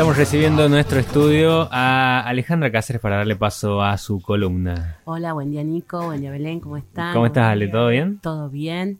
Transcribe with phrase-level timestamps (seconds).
[0.00, 4.96] Estamos recibiendo en nuestro estudio a Alejandra Cáceres para darle paso a su columna.
[5.04, 7.12] Hola, buen día Nico, buen día Belén, ¿cómo están?
[7.12, 7.68] ¿Cómo estás Ale?
[7.68, 8.18] ¿Todo bien?
[8.22, 8.98] Todo bien.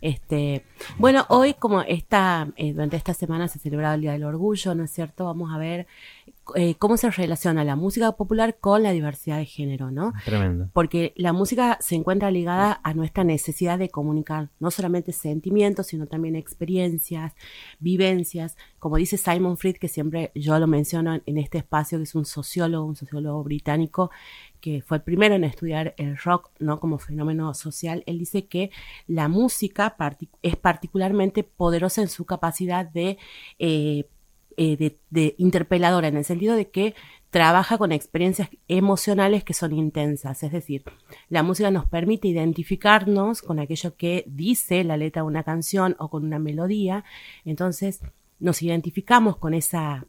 [0.00, 0.64] Este,
[0.98, 4.84] bueno, hoy como esta, eh, durante esta semana se celebraba el Día del Orgullo, ¿no
[4.84, 5.26] es cierto?
[5.26, 5.86] Vamos a ver
[6.54, 10.12] eh, cómo se relaciona la música popular con la diversidad de género, ¿no?
[10.24, 10.70] Tremendo.
[10.72, 16.06] Porque la música se encuentra ligada a nuestra necesidad de comunicar no solamente sentimientos, sino
[16.06, 17.34] también experiencias,
[17.78, 18.56] vivencias.
[18.78, 22.24] Como dice Simon Fried, que siempre yo lo menciono en este espacio, que es un
[22.24, 24.10] sociólogo, un sociólogo británico,
[24.60, 26.80] que fue el primero en estudiar el rock ¿no?
[26.80, 28.70] como fenómeno social, él dice que
[29.06, 29.96] la música
[30.42, 33.18] es particularmente poderosa en su capacidad de
[33.58, 34.04] eh,
[34.62, 36.94] eh, de, interpeladora, en el sentido de que
[37.30, 40.42] trabaja con experiencias emocionales que son intensas.
[40.42, 40.84] Es decir,
[41.30, 46.10] la música nos permite identificarnos con aquello que dice la letra de una canción o
[46.10, 47.04] con una melodía.
[47.46, 48.00] Entonces,
[48.38, 50.04] nos identificamos con esa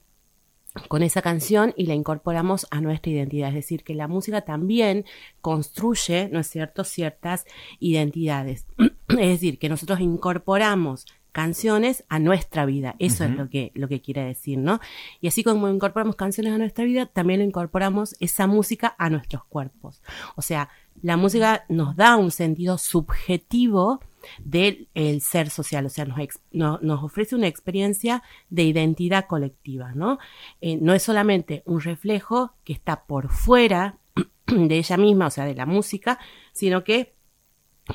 [0.88, 3.50] con esa canción y la incorporamos a nuestra identidad.
[3.50, 5.06] Es decir, que la música también
[5.42, 7.46] construye, ¿no es cierto?, ciertas
[7.80, 8.66] identidades.
[9.10, 12.96] es decir, que nosotros incorporamos canciones a nuestra vida.
[13.00, 14.80] Eso es lo que, lo que quiere decir, ¿no?
[15.20, 19.46] Y así como incorporamos canciones a nuestra vida, también lo incorporamos esa música a nuestros
[19.46, 20.02] cuerpos.
[20.36, 20.70] O sea,
[21.02, 24.02] la música nos da un sentido subjetivo
[24.44, 24.88] del
[25.22, 30.20] ser social, o sea, nos, nos, ofrece una experiencia de identidad colectiva, ¿no?
[30.60, 33.98] Eh, no es solamente un reflejo que está por fuera
[34.46, 36.20] de ella misma, o sea, de la música,
[36.52, 37.16] sino que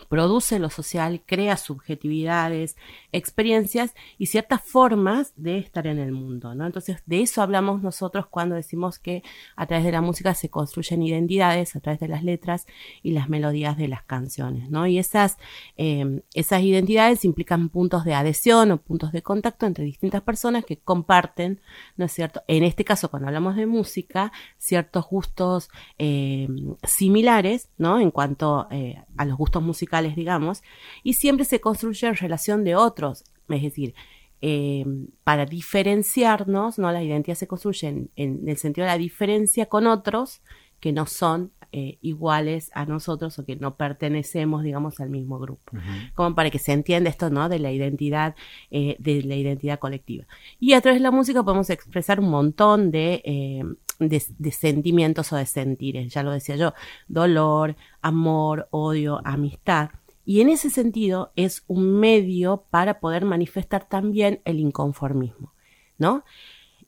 [0.05, 2.77] produce lo social, crea subjetividades,
[3.13, 6.67] experiencias y ciertas formas de estar en el mundo, ¿no?
[6.67, 9.23] Entonces, de eso hablamos nosotros cuando decimos que
[9.57, 12.67] a través de la música se construyen identidades, a través de las letras
[13.03, 14.87] y las melodías de las canciones, ¿no?
[14.87, 15.39] Y esas,
[15.77, 20.79] em, esas identidades implican puntos de adhesión o puntos de contacto entre distintas personas que
[20.79, 21.61] comparten,
[21.97, 22.43] ¿no es cierto?
[22.49, 28.01] En este caso, cuando hablamos de música, ciertos gustos em, similares, ¿no?
[28.01, 30.63] En cuanto eh, a los gustos musicales, musicales, digamos,
[31.03, 33.95] y siempre se construye en relación de otros, es decir,
[34.43, 34.85] eh,
[35.25, 36.93] para diferenciarnos, ¿no?
[36.93, 40.43] La identidad se construye en, el sentido de la diferencia con otros
[40.81, 45.73] que no son eh, iguales a nosotros o que no pertenecemos, digamos, al mismo grupo.
[46.15, 47.49] Como para que se entienda esto, ¿no?
[47.49, 48.35] De la identidad,
[48.71, 50.27] eh, de la identidad colectiva.
[50.61, 53.23] Y a través de la música podemos expresar un montón de,
[53.99, 54.21] de,
[54.53, 56.75] sentimientos o de sentires, ya lo decía yo,
[57.09, 59.91] dolor, amor, odio, amistad.
[60.25, 65.53] Y en ese sentido es un medio para poder manifestar también el inconformismo,
[65.99, 66.25] ¿no?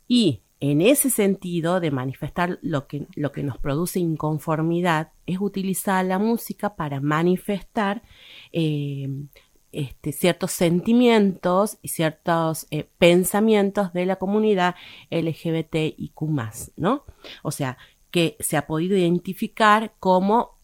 [0.09, 6.05] Y en ese sentido de manifestar lo que, lo que nos produce inconformidad, es utilizar
[6.05, 8.03] la música para manifestar
[8.53, 9.09] eh,
[9.73, 14.75] este, ciertos sentimientos y ciertos eh, pensamientos de la comunidad
[15.11, 16.21] LGBTIQ,
[16.77, 17.05] ¿no?
[17.43, 17.77] O sea,
[18.11, 20.56] que se ha podido identificar como,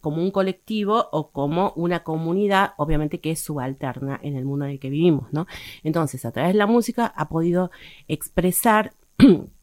[0.00, 4.72] como un colectivo o como una comunidad, obviamente que es subalterna en el mundo en
[4.72, 5.46] el que vivimos, ¿no?
[5.82, 7.70] Entonces, a través de la música ha podido
[8.06, 8.94] expresar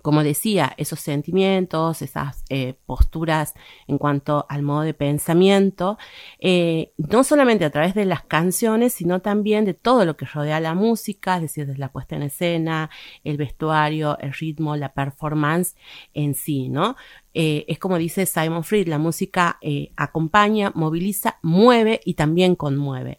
[0.00, 3.54] como decía, esos sentimientos, esas eh, posturas
[3.88, 5.98] en cuanto al modo de pensamiento,
[6.38, 10.60] eh, no solamente a través de las canciones, sino también de todo lo que rodea
[10.60, 12.90] la música, es decir, desde la puesta en escena,
[13.24, 15.74] el vestuario, el ritmo, la performance
[16.14, 16.94] en sí, ¿no?
[17.34, 19.58] Eh, es como dice Simon Fried, la música
[19.96, 23.18] acompaña, moviliza, mueve y también conmueve.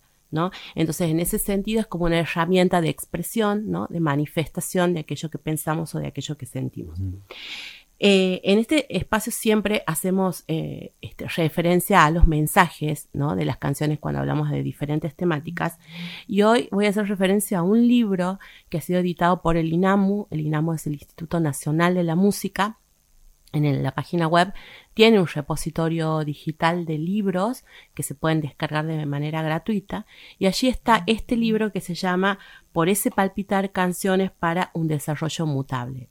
[0.75, 3.87] Entonces, en ese sentido es como una herramienta de expresión, ¿no?
[3.89, 6.99] De manifestación de aquello que pensamos o de aquello que sentimos.
[8.05, 13.35] Eh, en este espacio siempre hacemos eh, este, referencia a los mensajes ¿no?
[13.37, 15.77] de las canciones cuando hablamos de diferentes temáticas.
[16.27, 19.71] Y hoy voy a hacer referencia a un libro que ha sido editado por el
[19.71, 20.27] INAMU.
[20.31, 22.77] El INAMU es el Instituto Nacional de la Música
[23.53, 24.53] en la página web
[24.93, 30.05] tiene un repositorio digital de libros que se pueden descargar de manera gratuita
[30.37, 32.39] y allí está este libro que se llama
[32.71, 36.09] Por ese palpitar canciones para un desarrollo mutable.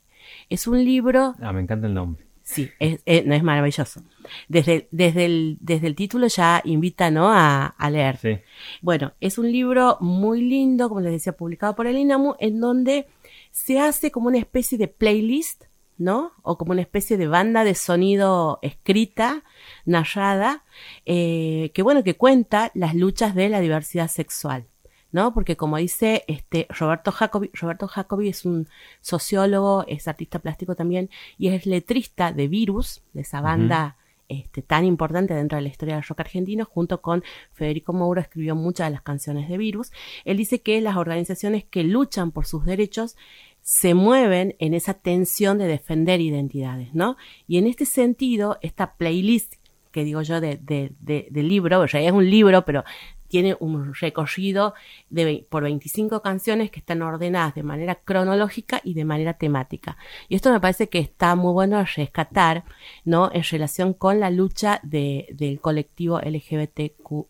[0.49, 1.35] Es un libro...
[1.41, 2.25] Ah, me encanta el nombre.
[2.43, 4.03] Sí, es, es, es maravilloso.
[4.49, 7.29] Desde, desde, el, desde el título ya invita ¿no?
[7.29, 8.17] a, a leer.
[8.17, 8.37] Sí.
[8.81, 13.07] Bueno, es un libro muy lindo, como les decía, publicado por el INAMU, en donde
[13.51, 15.63] se hace como una especie de playlist
[15.97, 16.31] ¿no?
[16.41, 19.43] O como una especie de banda de sonido escrita,
[19.85, 20.63] narrada,
[21.05, 24.65] eh, que bueno, que cuenta las luchas de la diversidad sexual.
[25.11, 25.31] ¿no?
[25.33, 28.67] Porque como dice este Roberto Jacobi, Roberto Jacobi es un
[28.99, 33.95] sociólogo, es artista plástico también y es letrista de Virus, de esa banda
[34.27, 38.55] este, tan importante dentro de la historia del rock argentino, junto con Federico Moura escribió
[38.55, 39.91] muchas de las canciones de Virus.
[40.25, 43.15] Él dice que las organizaciones que luchan por sus derechos
[43.63, 47.17] se mueven en esa tensión de defender identidades, ¿no?
[47.47, 49.55] Y en este sentido, esta playlist
[49.93, 52.83] que digo yo de, de, libro, o sea, es un libro, pero
[53.27, 54.73] tiene un recorrido
[55.09, 59.97] de, por 25 canciones que están ordenadas de manera cronológica y de manera temática.
[60.29, 62.63] Y esto me parece que está muy bueno rescatar,
[63.05, 63.31] ¿no?
[63.33, 67.27] En relación con la lucha del colectivo LGBTQ+,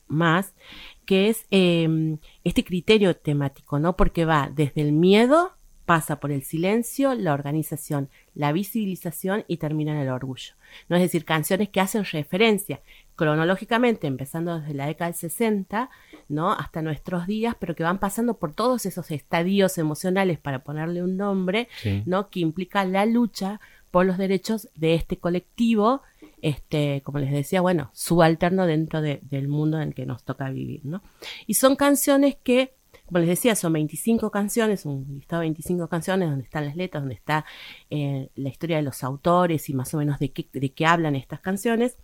[1.06, 3.96] que es em, este criterio temático, ¿no?
[3.96, 5.52] Porque va desde el miedo
[5.86, 10.54] pasa por el silencio, la organización, la visibilización y termina en el orgullo.
[10.90, 10.96] ¿no?
[10.96, 12.82] Es decir, canciones que hacen referencia
[13.16, 15.90] cronológicamente, empezando desde la década del 60,
[16.30, 16.52] ¿no?
[16.52, 21.18] hasta nuestros días, pero que van pasando por todos esos estadios emocionales, para ponerle un
[21.18, 21.68] nombre,
[22.06, 22.30] ¿no?
[22.30, 23.60] que implica la lucha
[23.92, 26.02] por los derechos de este colectivo,
[26.42, 30.82] este, como les decía, bueno, subalterno dentro del mundo en el que nos toca vivir,
[30.84, 31.04] ¿no?
[31.46, 32.74] Y son canciones que
[33.14, 37.04] como les decía, son 25 canciones, un listado de 25 canciones donde están las letras,
[37.04, 37.46] donde está
[37.92, 41.16] eh, la historia de los autores y más o menos de qué, de qué hablan
[41.16, 41.96] estas canciones.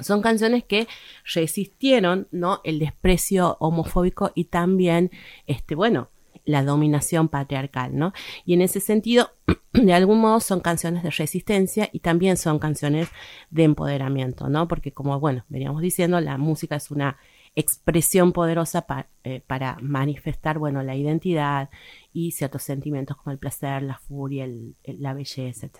[0.00, 0.88] Son canciones que
[1.32, 2.26] resistieron.
[2.64, 5.12] El desprecio homofóbico y también,
[5.46, 6.10] este, bueno,
[6.44, 8.12] la dominación patriarcal, ¿no?
[8.44, 9.30] Y en ese sentido,
[9.72, 13.08] de algún modo son canciones de resistencia y también son canciones
[13.50, 14.66] de empoderamiento, ¿no?
[14.66, 17.18] Porque como, bueno, veníamos diciendo, la música es una
[17.56, 18.84] expresión poderosa
[19.22, 21.70] eh, para manifestar, bueno, la identidad
[22.12, 24.48] y ciertos sentimientos como el placer, la furia,
[24.84, 25.78] la belleza, etc.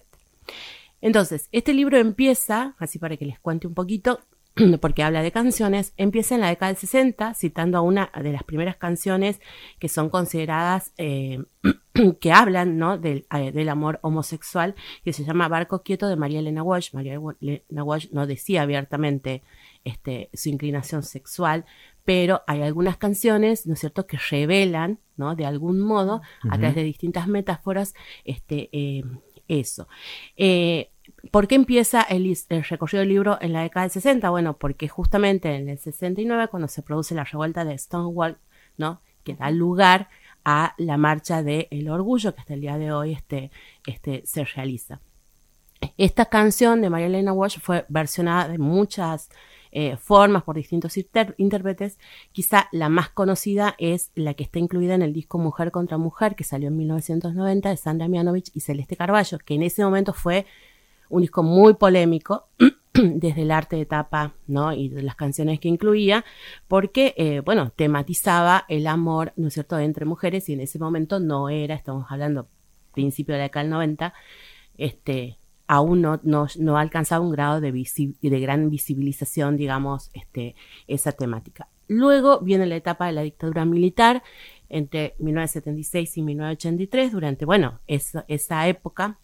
[1.00, 4.20] Entonces, este libro empieza, así para que les cuente un poquito,
[4.80, 8.44] porque habla de canciones, empieza en la década del 60, citando a una de las
[8.44, 9.40] primeras canciones
[9.78, 11.44] que son consideradas, eh,
[12.20, 12.98] que hablan ¿no?
[12.98, 14.74] del, eh, del, amor homosexual,
[15.04, 16.92] que se llama Barco Quieto de María Elena Walsh.
[16.92, 19.42] María Elena Walsh no decía abiertamente
[19.84, 21.64] este, su inclinación sexual,
[22.04, 26.74] pero hay algunas canciones, ¿no es cierto?, que revelan, ¿no?, de algún modo, a través
[26.74, 27.94] de distintas metáforas,
[28.24, 29.04] este, eh,
[29.48, 29.88] eso.
[30.36, 30.90] Eh,
[31.30, 32.36] ¿Por qué empieza el,
[32.68, 34.28] recorrido del libro en la década del 60?
[34.30, 38.38] Bueno, porque justamente en el 69, cuando se produce la revuelta de Stonewall,
[38.76, 39.00] ¿no?
[39.22, 40.08] que da lugar
[40.44, 43.50] a la marcha del orgullo que hasta el día de hoy este,
[43.86, 45.00] este, se realiza.
[45.98, 49.28] Esta canción de María Elena Walsh fue versionada de muchas
[49.72, 51.98] eh, formas por distintos intérpretes.
[52.32, 56.36] Quizá la más conocida es la que está incluida en el disco Mujer contra Mujer,
[56.36, 60.46] que salió en 1990 de Sandra Mianovich y Celeste Carballo, que en ese momento fue
[61.08, 62.46] un disco muy polémico
[63.02, 64.72] desde el arte de tapa, ¿no?
[64.72, 66.24] Y las canciones que incluía,
[66.68, 71.18] porque, eh, bueno, tematizaba el amor, ¿no es cierto?, entre mujeres y en ese momento
[71.18, 72.48] no era, estamos hablando
[72.92, 74.14] principio de la década del 90,
[74.78, 80.54] este, aún no, no, ha alcanzado un grado de, de gran visibilización, digamos, este,
[80.86, 81.68] esa temática.
[81.88, 84.22] Luego viene la etapa de la dictadura militar
[84.68, 89.18] entre 1976 y 1983, durante, bueno, esa época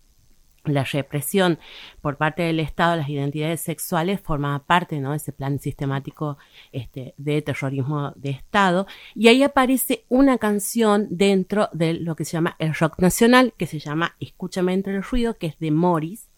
[0.65, 1.59] la represión
[2.01, 5.11] por parte del Estado de las identidades sexuales formaba parte ¿no?
[5.11, 6.39] de ese plan sistemático
[6.73, 8.87] este, de terrorismo de Estado.
[9.15, 13.67] Y ahí aparece una canción dentro de lo que se llama el rock nacional, que
[13.67, 16.29] se llama Escúchame entre el ruido, que es de Morris,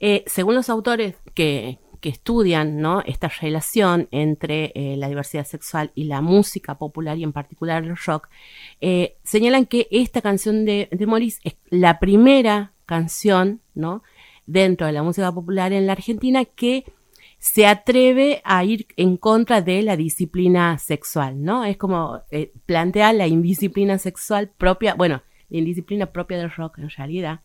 [0.00, 3.00] eh, según los autores que, estudian ¿no?
[3.06, 7.96] esta relación entre eh, la diversidad sexual y la música popular y en particular el
[7.96, 8.28] rock,
[8.82, 14.02] eh, señalan que esta canción de, de Morris es la primera canción ¿no?
[14.46, 16.84] dentro de la música popular en la Argentina que
[17.38, 21.64] se atreve a ir en contra de la disciplina sexual, ¿no?
[21.66, 22.22] Es como
[22.64, 27.40] plantea la indisciplina sexual propia, bueno, la indisciplina propia del rock en realidad,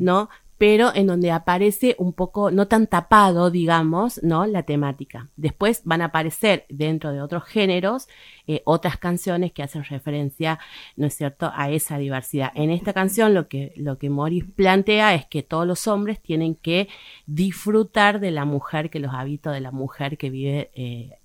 [0.00, 0.28] ¿no?
[0.58, 4.46] Pero en donde aparece un poco, no tan tapado, digamos, ¿no?
[4.46, 5.28] La temática.
[5.36, 8.08] Después van a aparecer dentro de otros géneros
[8.46, 10.58] eh, otras canciones que hacen referencia,
[10.96, 12.52] ¿no es cierto?, a esa diversidad.
[12.54, 16.54] En esta canción lo que, lo que Morris plantea es que todos los hombres tienen
[16.54, 16.88] que
[17.26, 21.18] disfrutar de la mujer que los habita, de la mujer que vive eh,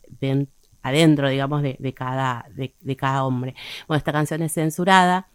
[0.82, 3.56] adentro, digamos, de, de cada, de, de cada hombre.
[3.88, 5.28] Bueno, esta canción es censurada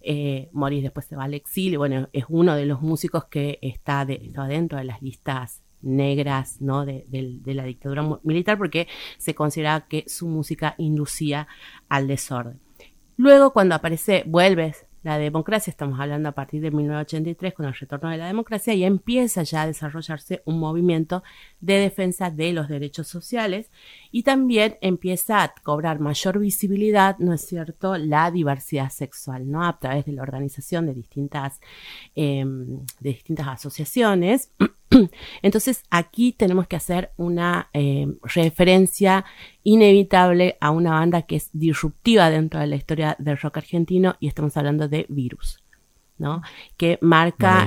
[0.00, 4.04] eh, Morris después se va al exilio, bueno, es uno de los músicos que está,
[4.04, 6.86] dentro de las listas negras ¿no?
[6.86, 7.04] de,
[7.44, 8.88] la dictadura militar porque
[9.18, 11.48] se considera que su música inducía
[11.88, 12.60] al desorden.
[13.16, 18.08] Luego, cuando aparece Vuelves la democracia, estamos hablando a partir de 1983 con el retorno
[18.10, 21.24] de la democracia y empieza ya a desarrollarse un movimiento
[21.62, 23.70] de defensa de los derechos sociales
[24.10, 29.64] y también empieza a cobrar mayor visibilidad, ¿no es cierto?, la diversidad sexual, ¿no?
[29.64, 31.60] A través de la organización de distintas,
[32.16, 34.50] em, de distintas asociaciones.
[35.42, 39.24] Entonces aquí tenemos que hacer una em, referencia
[39.62, 44.26] inevitable a una banda que es disruptiva dentro de la historia del rock argentino y
[44.26, 45.62] estamos hablando de Virus.
[46.18, 46.42] ¿no?
[46.76, 47.66] Que marca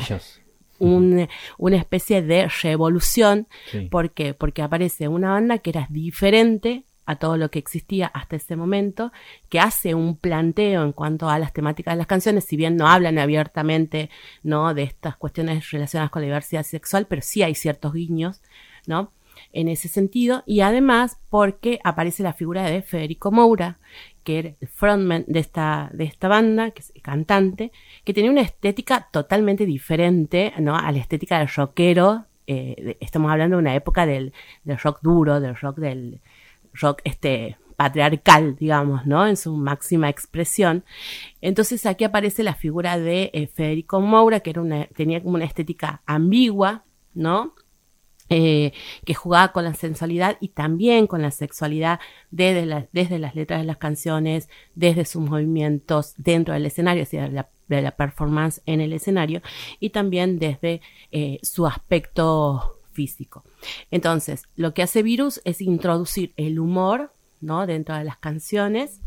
[0.79, 3.47] una especie de revolución.
[3.89, 4.33] ¿Por qué?
[4.33, 9.11] Porque aparece una banda que era diferente a todo lo que existía hasta ese momento,
[9.49, 12.87] que hace un planteo en cuanto a las temáticas de las canciones, si bien no
[12.87, 14.09] hablan abiertamente,
[14.41, 14.73] ¿no?
[14.73, 18.41] De estas cuestiones relacionadas con la diversidad sexual, pero sí hay ciertos guiños,
[18.87, 19.11] ¿no?
[19.51, 23.79] En ese sentido, y además porque aparece la figura de Federico Moura,
[24.25, 27.71] que era el frontman de esta, de esta banda, que es el cantante,
[28.03, 30.75] que tenía una estética totalmente diferente ¿no?
[30.75, 32.25] a la estética del rockero.
[32.47, 34.33] Eh, estamos hablando de una época del,
[34.65, 36.19] rock duro, del rock del
[36.73, 39.27] rock este patriarcal, digamos, ¿no?
[39.27, 40.83] En su máxima expresión.
[41.41, 45.45] Entonces aquí aparece la figura de eh, Federico Moura, que era una, tenía como una
[45.45, 47.53] estética ambigua, ¿no?
[48.27, 48.73] Eh,
[49.05, 51.99] que jugaba con la sensualidad y también con la sexualidad
[52.31, 57.81] desde, las letras de las canciones, desde sus movimientos dentro del escenario, es decir, de
[57.83, 59.43] la performance en el escenario
[59.79, 63.43] y también desde eh, su aspecto físico.
[63.91, 67.67] Entonces, lo que hace Virus es introducir el humor ¿no?
[67.67, 69.01] dentro de las canciones.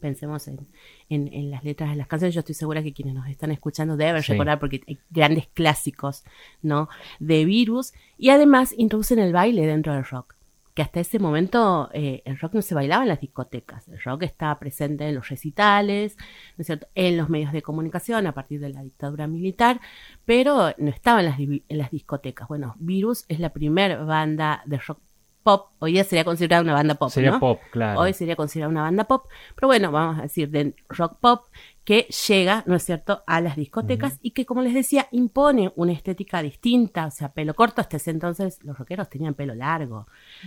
[0.00, 0.66] Pensemos en,
[1.08, 2.34] en, las letras de las canciones.
[2.34, 6.24] Yo estoy segura que quienes nos están escuchando deben recordar porque hay grandes clásicos,
[6.62, 6.88] ¿no?
[7.20, 7.92] De Virus.
[8.18, 10.34] Y además introducen el baile dentro del rock.
[10.74, 13.86] Que hasta ese momento eh, el rock no se bailaba en las discotecas.
[13.86, 16.16] El rock estaba presente en los recitales,
[16.56, 16.88] ¿no es cierto?
[16.96, 19.80] En los medios de comunicación a partir de la dictadura militar,
[20.24, 22.48] pero no estaba en las, en las discotecas.
[22.48, 24.98] Bueno, Virus es la primera banda de rock
[25.44, 27.10] pop, hoy día sería considerada una banda pop.
[27.10, 28.00] Sería pop, claro.
[28.00, 31.46] Hoy sería considerada una banda pop, pero bueno, vamos a decir de rock pop
[31.84, 35.92] que llega, ¿no es cierto?, a las discotecas y que, como les decía, impone una
[35.92, 40.06] estética distinta, o sea, pelo corto, hasta ese entonces los rockeros tenían pelo largo,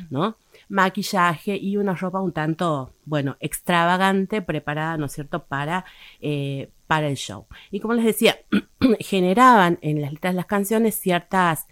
[0.10, 0.38] ¿no?
[0.68, 5.86] Maquillaje y una ropa un tanto, bueno, extravagante, preparada, ¿no es cierto?, para,
[6.22, 7.46] eh, para el show.
[7.70, 8.40] Y como les decía,
[9.00, 11.68] generaban en las letras de las canciones ciertas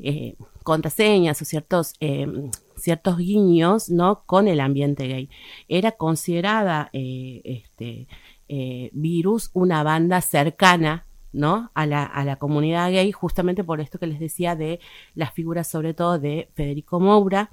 [0.00, 0.36] eh,
[0.68, 4.24] contraseñas o ciertos, eh, ciertos guiños, ¿no?
[4.26, 5.30] Con el ambiente gay.
[5.66, 8.06] Era considerada, eh, este,
[8.50, 11.70] eh, Virus una banda cercana ¿no?
[11.72, 14.80] A la, a la, comunidad gay, justamente por esto que les decía de
[15.14, 17.50] las figuras, sobre todo de Federico Moura.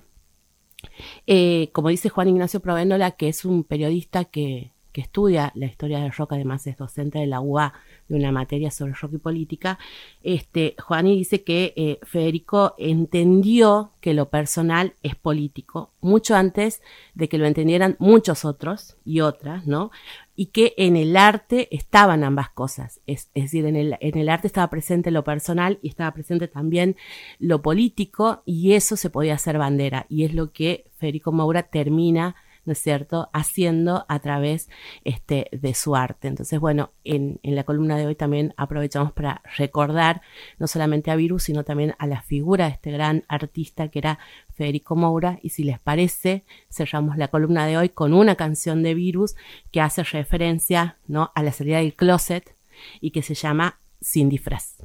[1.71, 6.11] como dice Juan Ignacio Provéndola, que es un periodista que, que estudia la historia del
[6.11, 7.73] rock, además es docente de la UA
[8.07, 9.79] de una materia sobre rock y política,
[10.23, 16.81] este, Juani dice que eh, Federico entendió que lo personal es político, mucho antes
[17.15, 19.91] de que lo entendieran muchos otros y otras, ¿no?
[20.35, 24.29] Y que en el arte estaban ambas cosas, es, es decir, en el, en el
[24.29, 26.95] arte estaba presente lo personal y estaba presente también
[27.39, 32.35] lo político y eso se podía hacer bandera y es lo que Federico Maura termina
[32.65, 34.69] ¿no es cierto?, haciendo a través
[35.03, 36.27] este, de su arte.
[36.27, 40.21] Entonces, bueno, en, en la columna de hoy también aprovechamos para recordar
[40.59, 44.19] no solamente a Virus, sino también a la figura de este gran artista que era
[44.53, 45.39] Federico Moura.
[45.41, 49.35] Y si les parece, cerramos la columna de hoy con una canción de Virus
[49.71, 51.31] que hace referencia ¿no?
[51.35, 52.55] a la salida del closet
[52.99, 54.77] y que se llama Sin disfraz.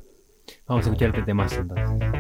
[0.67, 2.20] Vamos a escuchar este tema entonces.